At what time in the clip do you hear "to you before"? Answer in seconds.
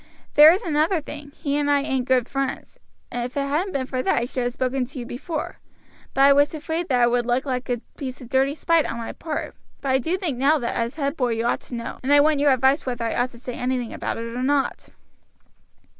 4.83-5.59